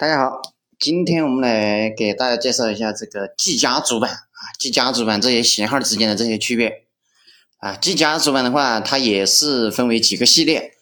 [0.00, 0.40] 大家好，
[0.78, 6.86] 今天我们来给大家介绍一下这个技嘉主板啊技嘉主板这些型号之间的这些区别
[7.58, 7.76] 啊。
[7.76, 10.72] 技嘉主板的话，它也是分为几个系列，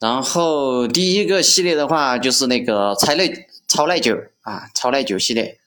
[0.00, 3.30] 然后第一个系列的话就是那个超耐
[3.68, 5.58] 超耐久啊，超耐久系列。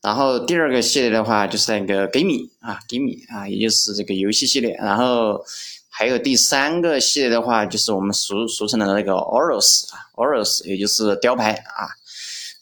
[0.00, 4.74] 然后第二个系列的话就是那个 Game 啊，Game 啊，也就是这个游戏系列。
[4.76, 5.44] 然后
[5.90, 11.99] 还有第三个系列的话，就是我们俗俗称的那个 Oros 啊，Oros 也就是雕牌啊。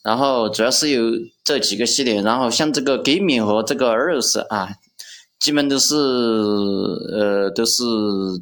[0.08, 1.02] 然后主要是有
[1.44, 4.70] 这几个系列，然后像这个 Game 和这个 Eros 啊，
[5.38, 7.84] 基本都是呃都是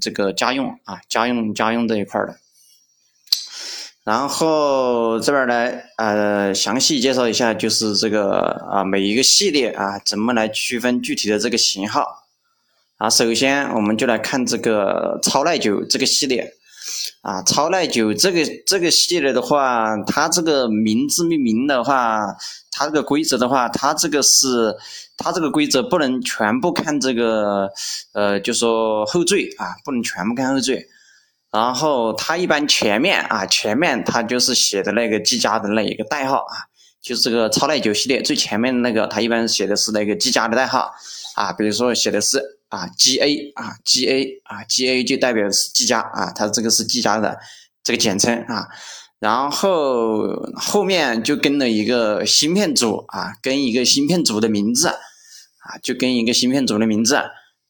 [0.01, 2.37] 这个家用啊家用家用这一块的。
[4.05, 12.29] 然后这边来呃详细介绍一下，就是这个啊每一个系列啊怎么来区分具体的这个型号
[12.99, 13.11] 啊。
[13.11, 16.56] 首先我们就来看这个超耐久这个系列。
[17.23, 22.37] 啊，超耐久这个这个系列的话，它这个名字命名的话，
[22.71, 24.75] 它这个规则的话，它这个是
[25.17, 27.69] 它这个规则不能全部看这个
[28.13, 30.87] 呃，就说后缀啊，不能全部看后缀。
[31.51, 36.67] 然后它一般前面啊，前面它就是写的那个技嘉的那一个代号啊，
[37.03, 40.93] 就是这个超耐久系列最前面的那个，它一般写的是那个技嘉的代号
[41.35, 42.56] 啊，比如说写的是。
[42.69, 47.39] 啊，G A 啊，G A 啊，G A 就代表是 G 加啊，它这个是 G 加的
[47.85, 48.67] 这个简称啊。
[49.21, 57.19] 然后后面就跟了一个芯片组啊，跟一个芯片组的名字啊，就跟一个芯片组的名字，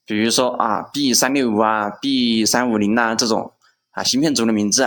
[0.06, 3.52] 比如说啊，B 三六五啊，B 三五零呐这种
[3.90, 4.82] 啊，芯片组的名字。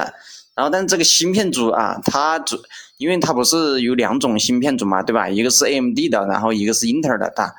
[0.55, 2.59] 然后但这个芯片组啊，它主
[2.97, 5.29] 因为它不是有两种芯片组嘛，对吧？
[5.29, 7.53] 一个是 A M D 的，然后一个是英特尔的啊。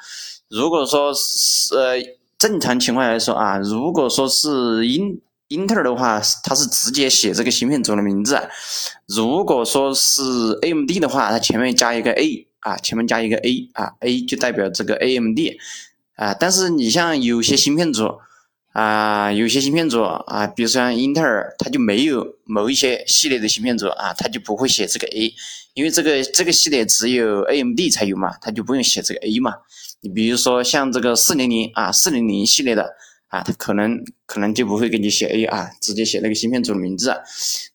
[0.49, 2.20] 如果说是呃。
[2.41, 8.35] 正常情况来说啊，如果说是英英特尔的话，它是直接写这个芯片组的名字；
[9.07, 10.23] 如果说是
[10.63, 15.39] AMD 的话，它前面加一个 A 啊，前面加一个 A 啊，A 就代表这个 AMD
[16.17, 16.33] 啊。
[16.33, 18.09] 但是你像有些芯片组
[18.73, 25.35] 啊，有些芯片组啊，比如说像英特尔，它就没有某一些系列的芯片组啊，它就不会写这个 A，
[25.75, 29.53] 因为这个这个系列只有 AMD 才有嘛，它就不用写这个 A 嘛。
[30.03, 32.95] 你比如说像这个四零零啊，四零零系列的
[33.29, 37.15] 啊，它可能可能就不会给你写 A 啊，直接写那个芯片组名字。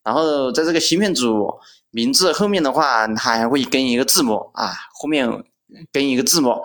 [0.02, 1.54] 然后在这个芯片组
[1.92, 5.28] 名字后面的话，它还会跟一个字母啊，后面
[5.92, 6.56] 跟一个字母。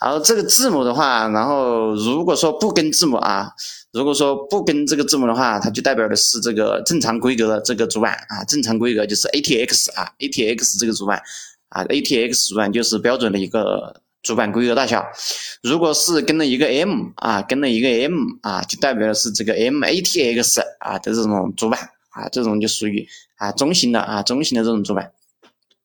[0.00, 3.50] 然后这个字母的话，然后如果说不跟字母啊，
[3.92, 11.20] 如果说不跟这个字母的话，它就代表的是这个正常规格的这个主板啊，正常规格就是 ATX 啊，ATX 这个主板
[11.70, 14.02] 啊，ATX 主板就是标准的一个。
[14.24, 15.06] 主板规格大小，
[15.62, 25.12] 如果是跟了一个 M 啊，跟了一个 M 啊，就代表的是这个 MATX 啊的这种主板啊，这种就属于啊中型的啊中型的这种主板。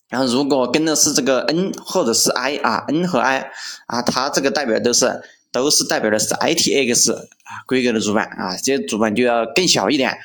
[0.07, 3.51] 然后如果跟的是这个 N 或者是 I 啊，N 和 I
[3.87, 5.21] 啊，它这个代表都是
[5.51, 10.17] 都是代表的是 ITX 啊规格的主板啊，这些主板就要更小一点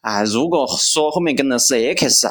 [0.00, 0.24] 啊。
[0.24, 2.26] 如果说后面跟的是 X。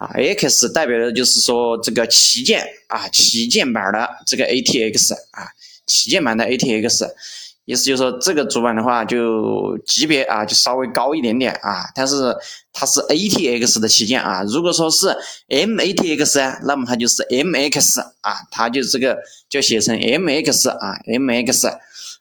[0.00, 5.44] 啊，X 代表的就是说这个旗舰啊，旗舰版的这个 ATX 啊，
[5.86, 7.06] 旗舰版的 ATX，
[7.66, 12.34] 意思就是说这个主板的话就级别啊就稍微高一点点啊，但是
[12.72, 14.42] 它是 ATX 的旗舰啊。
[14.44, 15.14] 如果说是
[15.50, 19.18] MATX，那么它就是 MX 啊，它就这个
[19.50, 21.68] 就写成 MX 啊，MX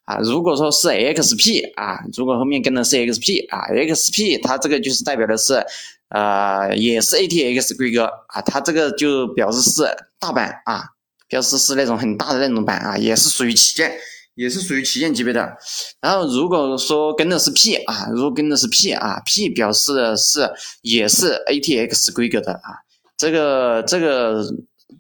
[0.04, 0.18] 啊。
[0.22, 5.66] 如果说是 XP 啊，如果后面跟的是 XP 啊，XP 它这个就是代表的是。
[6.10, 9.84] 啊，也是 ATX 规格啊，它这个就表示是
[10.20, 10.84] 大板啊，
[11.28, 13.92] 表示是那种很大的那种板啊，也是属于旗舰，
[14.36, 15.56] 也是属于旗舰级别的。
[16.02, 22.82] 然后如果说跟的是 P 啊，如果跟的是 P 啊，P 表示的是也是 ATX 规格的啊，
[23.16, 24.44] 这个这个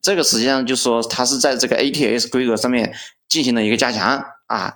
[0.02, 2.94] 这个实际上就说它是在这个 ATX 规格上面
[3.28, 4.74] 进行了一个加强啊。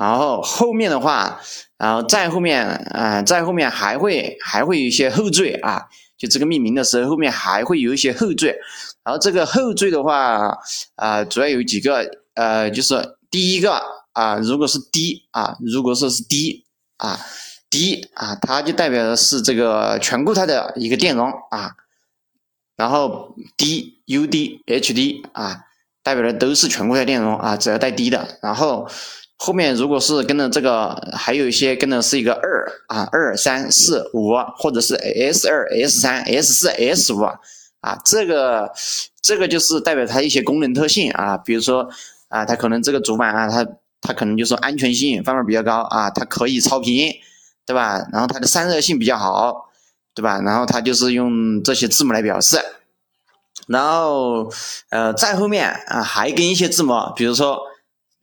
[0.00, 1.38] 然后后面的话，
[1.76, 5.82] 然后再后面，啊，再后面还会还会有一些后缀啊，
[6.16, 8.58] 就这个命名的时候后面还会有一些后缀。
[9.04, 10.58] 然后这个后缀的话，
[10.94, 13.78] 啊，主要有几个，呃，就是第一个
[14.12, 16.64] 啊，如果是 D 啊，如果说是 D
[16.96, 17.20] 啊
[17.68, 21.72] ，D 啊，它就代表的是这个全固态的一个电容啊。
[22.76, 25.60] 然后 D、UD、HD 啊，
[26.02, 28.38] 代表的都是全固态电容啊，只要带 D 的。
[28.40, 28.88] 然后
[29.42, 37.22] 后面如果是跟着这个，还有一些跟的是一个二啊，二三四五，或者是 S 二 S 三 S 四 S 五
[37.80, 38.70] 啊，这个
[39.22, 41.88] 这个就是代表它一些功能特性啊，比如说
[42.28, 43.66] 啊，它可能这个主板啊，它
[44.02, 47.10] 它可能就是安全性方面比较高啊，它可以超频，
[47.64, 48.06] 对吧？
[48.12, 49.70] 然后它的散热性比较好，
[50.14, 50.38] 对吧？
[50.42, 52.58] 然后它就是用这些字母来表示。
[53.68, 54.52] 然后
[54.90, 57.58] 呃再后面啊还跟一些字母，比如说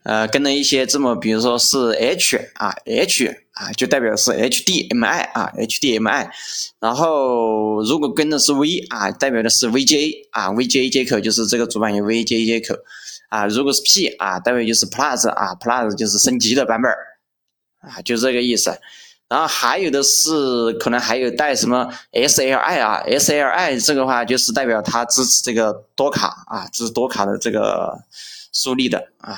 [0.08, 6.30] 呃跟了一些字母，比如说是 H 啊 H 啊就代表是 HDMI 啊 HDMI，
[6.80, 12.74] 然后如果跟的是 V 啊代表的是 VGA 啊 VGA 接口就是这个主板有 VGA 接口
[13.28, 16.90] 啊，如果是 P 啊代表就是 Plus 啊 Plus 就是升级的版本
[17.82, 18.72] 啊就这个意思。
[19.30, 28.00] 然后还有的是可能还有带什么 SLI 啊，SLI 这个话就是代表它支持这个多卡啊，支持多卡的这个
[28.54, 29.38] 速率的啊。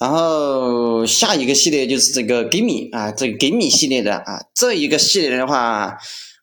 [0.00, 5.98] 然后下一个系列就是这个 Gimme 啊，这个 Gimme 系列的啊，这一个系列的话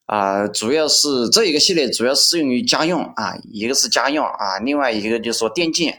[0.07, 5.93] 啊，主要是这一个系列主要适用于家用啊，一个是家用啊，另外一个就是说电竞。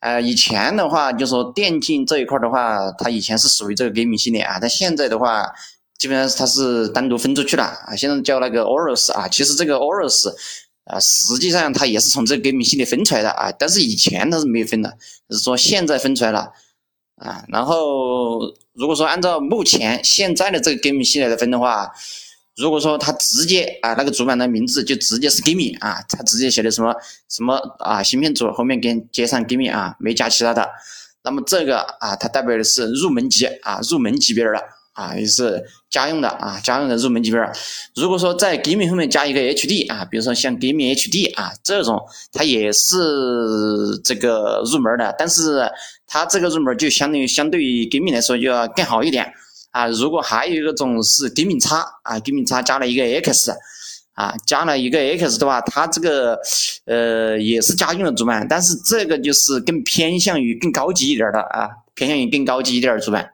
[0.00, 5.46] 呃，以前的话就是说电竞这一块的话，它以前是属于这个 Gaming 系列啊，但现在的话，
[5.98, 7.96] 基本上它是单独分出去了啊。
[7.96, 10.28] 现在叫那个 Oros 啊，其实这个 Oros
[10.84, 14.96] 啊，实际上它也是从这个 Gaming 系列分出来的啊，但是以前它是没有分的，
[15.30, 16.52] 是说现在分出来了
[17.16, 17.44] 啊。
[17.48, 18.40] 然后
[18.72, 21.92] 如果说按照目前现在的这个 Gaming 系列来分的话，
[22.56, 26.94] 如果说它直接啊，那个主板的名字就直接是 gaming 啊，它直接写的什么
[27.28, 30.66] 什么啊，芯片组后面跟接上 gaming 啊，没加其他的，
[31.22, 34.52] 那么这个啊，它代表的是入门级啊，入门级别的
[34.94, 37.38] 啊，也是家用的啊，家用的入门级别。
[37.94, 42.02] 如果说在 gaming 后面加一个 HD 啊，比如说像 gaming HD 啊这种，
[42.32, 42.96] 它也是
[44.02, 45.70] 这个入门的，但是
[46.06, 49.32] 它这个入门就相当于相对于 Gimme 来说就要更好一点。
[49.72, 53.52] 啊，如果还有一种是 Gaming 叉啊，Gaming 叉加了一个 X，
[54.14, 56.38] 啊，加了一个 X 的话，它这个
[56.86, 63.32] 呃也是家用的主板，但是这个就是更偏向于更高级一点的啊，偏向于更高级一点的主板。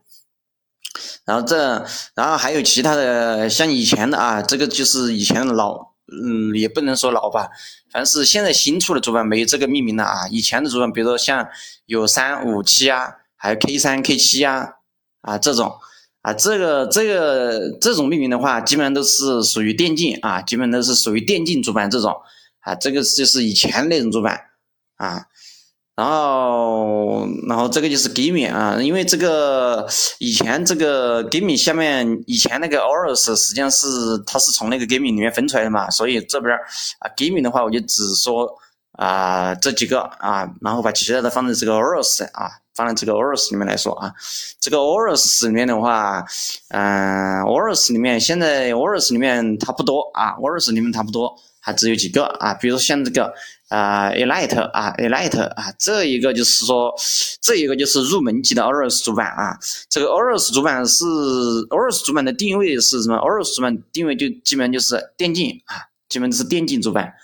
[1.24, 1.86] 然后这，
[2.16, 5.91] 然后还有其他的，像以前的啊，这个就是以前的老，
[6.24, 7.48] 嗯，也不能说老吧，
[7.90, 10.28] 反正是现在新出的主板没有这个命名的啊。
[10.28, 11.48] 以前的主板，比如说像
[11.86, 14.68] 有三五七啊，还有 K 三 K 七啊，
[15.22, 15.74] 啊这种。
[16.22, 22.14] 啊，这个这个这种命名的话，基本上都是属于电竞啊，基本都是属于电竞主板这种
[22.60, 24.40] 啊，这个就是以前那种主板
[24.94, 25.26] 啊，
[25.94, 29.86] 然后然后这个就是 Gimme 啊，因为这个
[30.18, 33.86] 以前这个 Gimme 下面以前那个 Oros 实际上是
[34.26, 36.54] 它是从那个 Gimme 里面分出来的嘛，所以这边
[37.00, 38.48] 啊 Gimme 的话我就只说
[38.92, 42.50] 啊这几个啊，然后把其他的放在这个 Oros 啊。
[42.74, 44.10] 放在这个 Oros 里面来说啊，
[44.58, 46.24] 这个 Oros 里面的话，
[46.70, 53.32] 嗯，Oros 里面现在 Oros 里面它不多啊，Oros 里面它不多，还只有几个啊，比如像这个
[53.68, 56.92] 啊 Elite 啊 Elite 啊，这一个就是说，
[57.40, 59.56] 这一个就是入门级的 Oros 主板啊，
[59.88, 61.04] 这个 Oros 主板是
[61.70, 67.14] Oros 主板的定位是什么？Oros 主板定位就基本上就是电竞啊，基本都是电竞主板。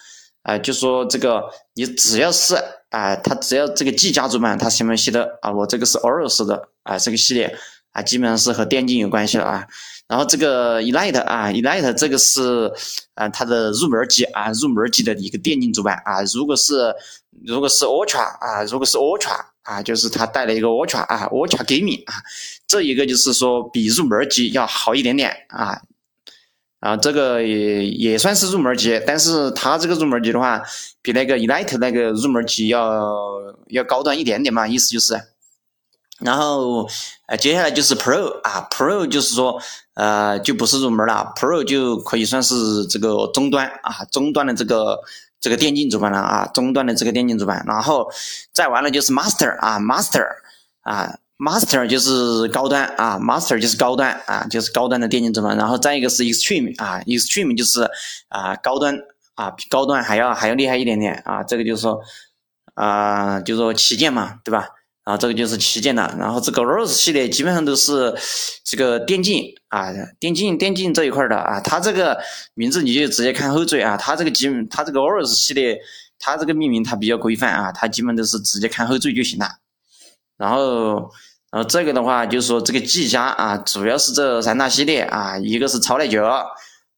[0.43, 1.43] 啊，就说这个，
[1.75, 2.55] 你只要是
[2.89, 7.55] 啊，它只要这个 G 家主板，它上面写的啊，我这个是 Oros 的啊，这个系列
[7.93, 9.67] 啊，基本上是和电竞有关系了啊。
[10.09, 12.73] 然后这个 Elite 啊，Elite 这个是
[13.15, 16.23] 啊，它的入门级啊，入门级的一个电竞主板啊。
[16.35, 16.95] 如果是
[17.45, 22.15] 如果是 Ultra 啊，如果是 Ultra 啊，就是它带了一个 Ultra 啊，Ultra Gaming 啊，
[22.67, 25.79] 这一个就是说比入门级要好一点点啊。
[26.81, 30.63] 啊，这个也也算是入门级，但是它这个入门级的话，
[31.03, 33.13] 比那个 Elite 那个入门级要
[33.67, 35.15] 要高端一点点嘛，意思就是。
[36.19, 36.89] 然后，
[37.27, 39.61] 呃，接下来就是 Pro 啊，Pro 就是说，
[39.95, 44.99] 呃，就不是入门了，Pro 就可以算是这个中端啊，中端的这个
[45.41, 47.65] 这个电竞主板了啊，中端的这个电竞主板。
[47.67, 48.11] 然后
[48.53, 50.27] 再完了就是 Master 啊，Master
[50.83, 51.19] 啊。
[51.39, 55.57] Master 就是高端啊，Master 就是高端啊，就是高端的电竞主板。
[55.57, 57.89] 然后再一个是 Extreme 啊，Extreme 就是
[58.27, 58.99] 啊高端
[59.37, 61.45] 啊，比高端还要还要厉害一点点啊。
[61.45, 62.01] 这个就是说
[62.75, 64.67] 啊，就是说旗舰嘛，对吧？
[65.09, 66.15] 啊这个就是旗舰的。
[66.19, 68.15] 然后这个 Rose 系列基本上都是
[68.63, 71.59] 这个电竞啊，电竞电竞这一块的啊。
[71.61, 72.19] 它这个
[72.55, 75.79] 名字你就直接看后缀啊，它这个基本它这个 Rose 系列
[76.19, 79.47] 它这个命名它比较规范啊，它基本都是直接看后缀就行了。
[80.37, 81.11] 然后。
[81.51, 86.23] 然后这个的话，就是说这个技嘉啊，主要是这三大系列啊，一个是超耐久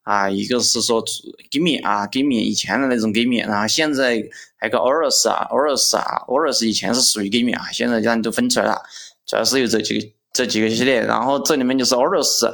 [0.02, 1.04] 啊，一个是说
[1.50, 4.23] Gimme 啊，Gimme 以前的那种 Gimme，然后现在
[4.57, 8.83] 还有个 Oros 啊，Oros 啊，Oros 以前是属于 Gimme 啊，现在这样都分出来了，
[9.26, 10.09] 主要是有这几个。
[10.33, 12.49] 这几个系列，然后这里面就是 Oros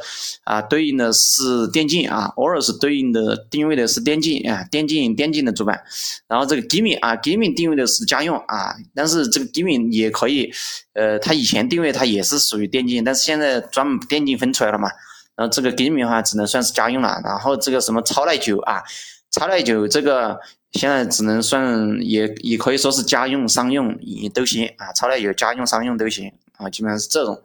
[0.45, 5.79] 啊，对应的是电竞啊，Oros 对应的定位的是电竞啊，电竞电竞的主板，
[6.27, 10.51] 然后这个 Gimme 啊，Gimme 定位的是家用啊，但是这个 Gimme 也可以，
[10.95, 14.89] 呃，它以前定位它也是属于电竞，但是现在专门电竞分出来了嘛，
[15.37, 18.83] 然后这个 g i m 的话只能算是家用了，然后这个什么超耐久啊，
[19.31, 20.41] 超耐久这个。
[20.73, 27.41] 现在只能算也也可以说是家用、商用也都行啊，超耐久家用、商用都行啊，基本上是这种。